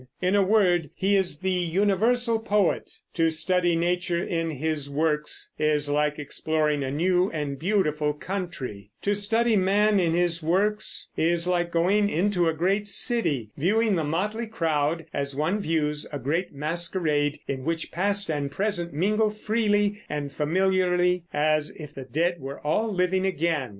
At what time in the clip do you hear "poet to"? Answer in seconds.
2.39-3.29